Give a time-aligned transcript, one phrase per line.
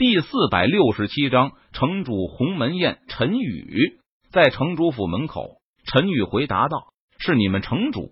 [0.00, 3.00] 第四百六十七章城主鸿门宴。
[3.08, 3.98] 陈宇
[4.32, 6.84] 在城主府门口，陈宇回答道
[7.20, 8.08] ：“是你们城主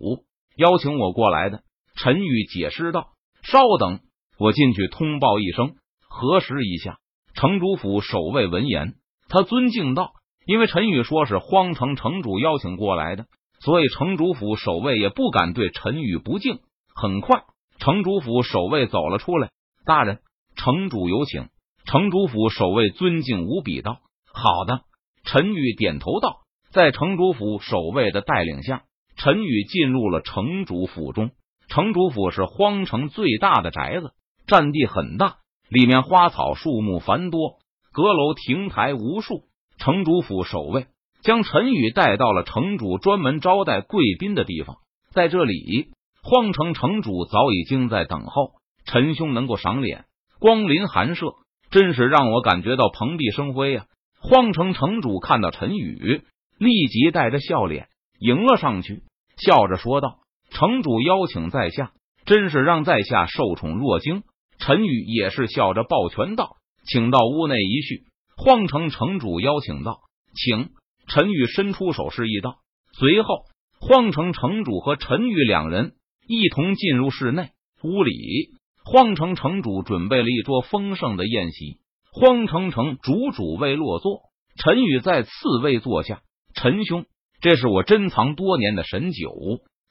[0.55, 1.63] 邀请我过来的。”
[1.97, 3.13] 陈宇解释道
[3.43, 4.01] ：“稍等，
[4.39, 6.99] 我进去通报一声，核实一下。”
[7.33, 8.97] 城主府守卫闻言，
[9.31, 10.13] 他尊敬道
[10.45, 13.25] ：“因为陈宇说是荒城城主邀请过来的，
[13.61, 16.59] 所以城主府守卫也不敢对陈宇不敬。”
[16.95, 17.45] 很快，
[17.79, 19.49] 城主府守卫走了出来，
[19.87, 20.19] 大人，
[20.55, 21.49] 城主有请。
[21.91, 24.83] 城主府守卫尊敬无比道：“好的。”
[25.25, 28.83] 陈宇点头道：“在城主府守卫的带领下，
[29.17, 31.31] 陈宇进入了城主府中。
[31.71, 34.11] 城主府是荒城最大的宅子，
[34.47, 35.37] 占地很大，
[35.71, 37.57] 里面花草树木繁多，
[37.91, 39.45] 阁楼亭台无数。
[39.79, 40.89] 城主府守卫
[41.23, 44.77] 将陈宇带到了城主专门招待贵宾的地方，
[45.15, 45.93] 在这里，
[46.23, 48.51] 荒城城主早已经在等候
[48.85, 50.05] 陈兄能够赏脸，
[50.39, 51.29] 光临寒舍。”
[51.71, 53.87] 真是让我感觉到蓬荜生辉啊！
[54.21, 56.23] 荒城城主看到陈宇，
[56.59, 57.89] 立即带着笑脸
[58.19, 59.03] 迎了上去，
[59.37, 60.19] 笑着说道
[60.51, 61.93] ：“城主邀请在下，
[62.25, 64.23] 真是让在下受宠若惊。”
[64.59, 68.05] 陈宇也是笑着抱拳道：“请到屋内一叙。”
[68.37, 70.01] 荒城城主邀请道
[70.35, 70.71] ：“请。”
[71.07, 72.57] 陈宇伸出手示意道。
[72.93, 73.45] 随后，
[73.81, 75.93] 荒城城主和陈宇两人
[76.27, 77.51] 一同进入室内。
[77.83, 78.51] 屋里。
[78.91, 81.77] 荒城城主准备了一桌丰盛的宴席，
[82.11, 84.23] 荒城城主主位落座，
[84.57, 85.31] 陈宇在次
[85.63, 86.23] 位坐下。
[86.55, 87.05] 陈兄，
[87.43, 89.31] 这是我珍藏多年的神酒，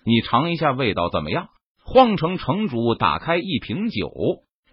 [0.03, 1.49] 你尝一下味道怎么样？
[1.85, 4.09] 荒城城主打开一瓶酒，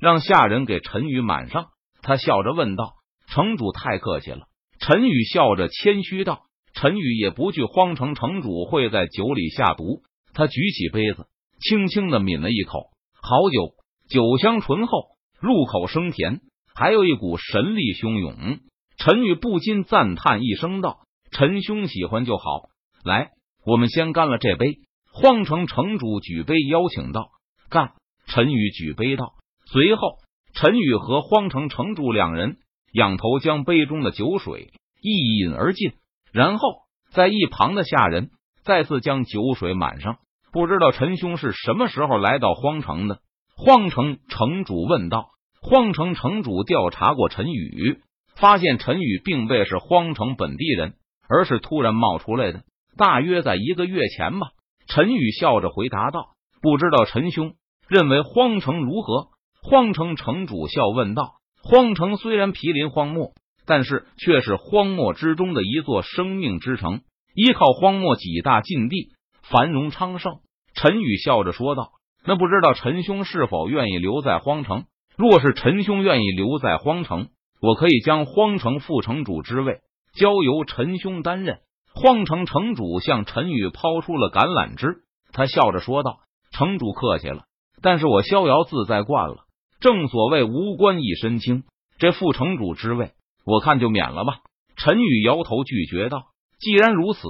[0.00, 1.66] 让下人给陈宇满上。
[2.00, 2.94] 他笑着问道
[3.28, 4.46] ：“城主太客气了。”
[4.80, 10.00] 陈宇笑着谦虚道：“陈宇也不惧荒城城主会在酒里下毒。”
[10.32, 11.26] 他举起杯子，
[11.60, 12.88] 轻轻的抿了一口，
[13.20, 13.83] 好酒。
[14.08, 15.08] 酒香醇厚，
[15.40, 16.40] 入口生甜，
[16.74, 18.60] 还有一股神力汹涌。
[18.98, 20.98] 陈宇不禁赞叹一声道
[21.32, 22.68] ：“陈兄喜欢就好，
[23.04, 23.30] 来，
[23.64, 24.78] 我们先干了这杯。”
[25.10, 27.28] 荒城城主举杯邀请道
[27.70, 27.92] ：“干！”
[28.26, 29.34] 陈宇举杯道。
[29.66, 30.18] 随后，
[30.54, 32.56] 陈宇和荒城城主两人
[32.92, 35.92] 仰头将杯中的酒水一饮而尽，
[36.32, 36.68] 然后
[37.10, 38.30] 在一旁的下人
[38.64, 40.18] 再次将酒水满上。
[40.52, 43.20] 不知道陈兄是什么时候来到荒城的？
[43.56, 45.28] 荒城城主问道
[45.62, 48.00] ：“荒城城主调查过陈宇，
[48.34, 50.94] 发现陈宇并未是荒城本地人，
[51.28, 52.64] 而是突然冒出来的。
[52.96, 54.48] 大约在一个月前吧。”
[54.86, 57.54] 陈宇笑着回答道：“不知道陈兄
[57.88, 59.28] 认为荒城如何？”
[59.62, 63.32] 荒城城主笑问道：“荒城虽然毗邻荒漠，
[63.66, 67.02] 但是却是荒漠之中的一座生命之城，
[67.34, 70.40] 依靠荒漠几大禁地，繁荣昌盛。”
[70.74, 71.92] 陈宇笑着说道。
[72.26, 74.84] 那不知道陈兄是否愿意留在荒城？
[75.16, 77.28] 若是陈兄愿意留在荒城，
[77.60, 79.80] 我可以将荒城副城主之位
[80.14, 81.58] 交由陈兄担任。
[81.94, 86.18] 荒城城主向陈宇抛出了橄榄枝，他笑着说道
[86.50, 87.44] ：“城主客气了，
[87.82, 89.44] 但是我逍遥自在惯了。
[89.78, 91.62] 正所谓无官一身轻，
[91.98, 93.12] 这副城主之位，
[93.44, 94.38] 我看就免了吧。”
[94.76, 96.24] 陈宇摇头拒绝道
[96.58, 97.20] ：“既然如此，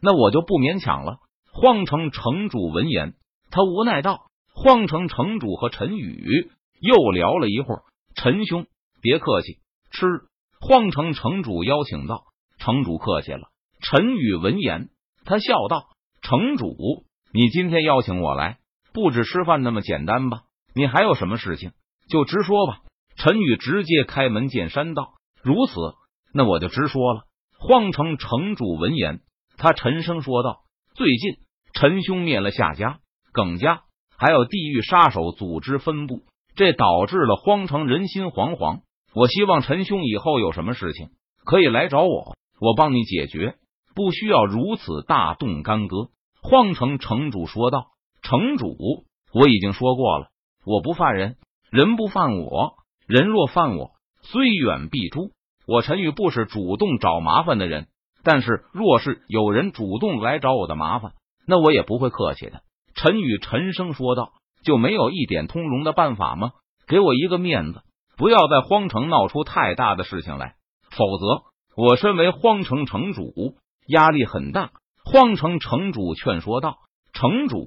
[0.00, 1.16] 那我就不勉强了。”
[1.50, 3.14] 荒城城主闻言，
[3.50, 4.26] 他无奈道。
[4.54, 6.50] 荒城城主和陈宇
[6.80, 7.82] 又聊了一会儿。
[8.14, 8.66] 陈兄，
[9.02, 9.58] 别客气，
[9.90, 10.06] 吃。
[10.60, 12.24] 荒城城主邀请道
[12.58, 13.48] ：“城主客气了。”
[13.82, 14.88] 陈宇闻言，
[15.24, 15.88] 他笑道
[16.22, 16.74] ：“城主，
[17.32, 18.58] 你今天邀请我来，
[18.94, 20.44] 不止吃饭那么简单吧？
[20.74, 21.72] 你还有什么事情，
[22.08, 22.78] 就直说吧。”
[23.16, 25.74] 陈宇直接开门见山道：“如此，
[26.32, 27.24] 那我就直说了。”
[27.58, 29.20] 荒城城主闻言，
[29.58, 30.60] 他沉声说道
[30.94, 31.38] ：“最近，
[31.74, 33.00] 陈兄灭了夏家、
[33.32, 33.82] 耿家。”
[34.24, 36.22] 还有地狱杀手组织分部，
[36.56, 38.80] 这导致了荒城人心惶惶。
[39.14, 41.10] 我希望陈兄以后有什么事情
[41.44, 43.56] 可以来找我，我帮你解决，
[43.94, 46.08] 不需要如此大动干戈。
[46.40, 47.88] 荒城城主说道
[48.24, 48.74] ：“城主，
[49.34, 50.28] 我已经说过了，
[50.64, 51.36] 我不犯人，
[51.70, 53.90] 人不犯我，人若犯我，
[54.22, 55.32] 虽远必诛。
[55.66, 57.88] 我陈宇不是主动找麻烦的人，
[58.22, 61.12] 但是若是有人主动来找我的麻烦，
[61.46, 62.62] 那我也不会客气的。”
[62.94, 64.32] 陈宇沉声说道
[64.64, 66.52] ：“就没有一点通融的办法吗？
[66.86, 67.82] 给我一个面子，
[68.16, 70.54] 不要在荒城闹出太大的事情来，
[70.90, 71.42] 否则
[71.76, 73.32] 我身为荒城城主
[73.88, 74.70] 压力很大。”
[75.04, 76.78] 荒城城主劝说道
[77.12, 77.66] ：“城主，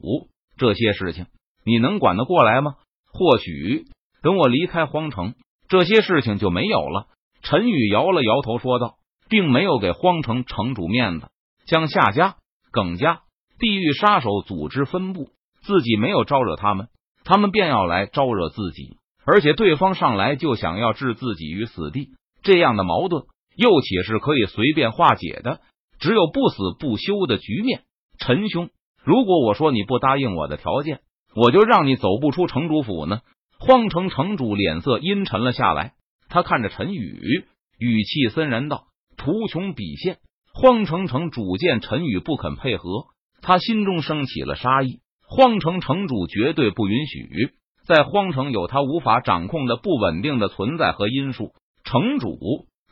[0.58, 1.28] 这些事情
[1.64, 2.76] 你能管得过来吗？
[3.14, 3.86] 或许
[4.24, 5.36] 等我离开荒城，
[5.68, 7.08] 这些事情就没有了。”
[7.44, 8.96] 陈宇摇了摇头说道，
[9.30, 11.28] 并没有给荒城城主面子，
[11.68, 12.38] 将夏家、
[12.72, 13.22] 耿家。
[13.60, 15.30] 地狱杀手组织分部，
[15.62, 16.88] 自己没有招惹他们，
[17.24, 18.98] 他们便要来招惹自己。
[19.26, 22.12] 而且对方上来就想要置自己于死地，
[22.44, 23.24] 这样的矛盾
[23.56, 25.60] 又岂是可以随便化解的？
[26.00, 27.82] 只有不死不休的局面。
[28.20, 28.70] 陈兄，
[29.04, 31.02] 如果我说你不答应我的条件，
[31.36, 33.22] 我就让你走不出城主府呢？
[33.60, 35.94] 荒城城主脸色阴沉了下来，
[36.30, 37.46] 他看着陈宇，
[37.80, 38.86] 语气森然道
[39.18, 40.20] ：“图穷匕现。”
[40.54, 43.08] 荒城城主见陈宇不肯配合，
[43.42, 45.00] 他心中升起了杀意。
[45.30, 47.52] 荒城城主绝对不允许
[47.86, 51.52] 在荒城有他无法掌控的不稳定的存在和因素。
[51.84, 52.38] 城主，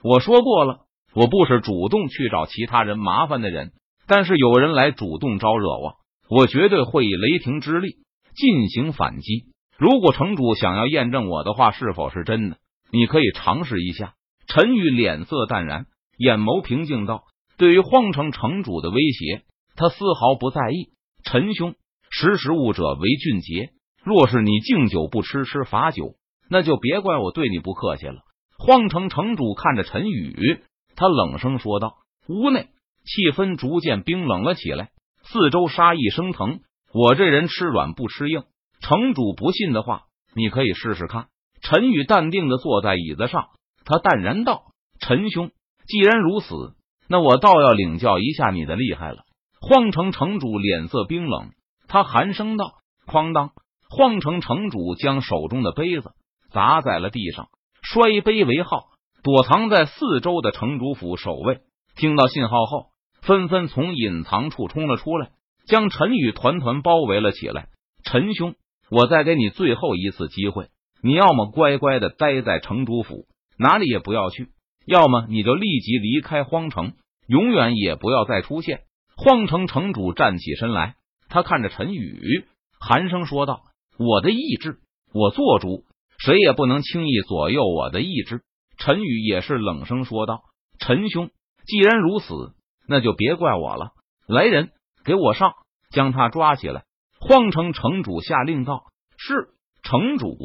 [0.04, 0.80] 我说过了，
[1.14, 3.72] 我不是主动去找其他人麻烦的人，
[4.08, 5.96] 但是有人来主动招惹我，
[6.30, 7.98] 我绝对会以雷霆之力
[8.36, 9.46] 进行反击。
[9.78, 12.58] 如果城主想要验证我的话是否是真的，
[12.92, 14.14] 你可以尝试一下。
[14.48, 15.88] 陈宇脸色淡然，
[16.18, 17.24] 眼眸平静道
[17.58, 19.44] ：“对于荒城城主的威胁，
[19.76, 20.90] 他丝毫不在意。
[21.24, 21.76] 陈兄，
[22.10, 23.72] 识时务者为俊杰。
[24.04, 26.16] 若是你敬酒不吃吃罚酒，
[26.50, 28.22] 那就别怪我对你不客气了。”
[28.58, 30.64] 荒城城主看着陈宇，
[30.96, 31.98] 他冷声说道
[32.30, 32.70] ：“屋内
[33.04, 34.92] 气氛逐渐冰冷了起来，
[35.24, 36.62] 四周杀意升腾。
[36.94, 38.44] 我这人吃软不吃硬。”
[38.80, 40.04] 城主不信的话，
[40.36, 41.28] 你可以试试看。
[41.62, 43.48] 陈宇淡定的坐在椅子上，
[43.84, 44.68] 他淡然道
[45.02, 45.52] ：“陈兄，
[45.88, 46.76] 既然如此，
[47.10, 49.24] 那我倒要领教一下你的厉害了。”
[49.68, 51.50] 荒城城主脸色冰冷，
[51.88, 52.74] 他寒声道
[53.10, 53.50] ：“哐当！”
[53.90, 56.12] 荒城城主将手中的杯子
[56.52, 57.48] 砸在了地上，
[57.82, 58.90] 摔杯为号。
[59.24, 61.62] 躲藏在四周的城主府守卫
[61.96, 62.90] 听到信号后，
[63.24, 65.30] 纷纷从隐藏处冲了出来，
[65.66, 67.70] 将陈宇团团包围了起来。
[68.04, 68.54] 陈兄。
[68.92, 70.68] 我再给你最后一次机会，
[71.02, 73.26] 你要么乖乖的待在城主府，
[73.58, 74.44] 哪里也不要去；
[74.86, 76.94] 要么你就立即离开荒城，
[77.28, 78.82] 永远也不要再出现。
[79.16, 80.96] 荒城城主站起身来，
[81.30, 82.46] 他看着陈宇，
[82.80, 83.64] 寒声说道
[83.98, 84.80] ：“我的意志，
[85.14, 85.86] 我做主，
[86.18, 88.42] 谁也不能轻易左右我的意志。”
[88.78, 90.44] 陈宇也是冷声说道
[90.80, 91.30] ：“陈兄，
[91.66, 92.54] 既然如此，
[92.88, 93.92] 那就别怪我了。
[94.28, 94.72] 来人，
[95.06, 95.54] 给我上，
[95.92, 96.84] 将他抓起来。”
[97.22, 98.84] 荒城城主下令道
[99.18, 99.50] ：“是
[99.82, 100.36] 城主。”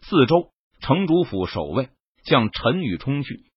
[0.00, 1.90] 四周城主府守卫
[2.24, 3.51] 向陈宇冲去。